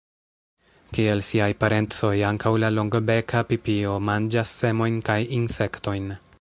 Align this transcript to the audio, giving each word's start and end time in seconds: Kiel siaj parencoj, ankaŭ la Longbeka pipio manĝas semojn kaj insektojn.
Kiel 0.97 1.19
siaj 1.27 1.49
parencoj, 1.63 2.13
ankaŭ 2.31 2.53
la 2.65 2.73
Longbeka 2.79 3.45
pipio 3.53 3.95
manĝas 4.09 4.57
semojn 4.65 5.01
kaj 5.11 5.23
insektojn. 5.43 6.13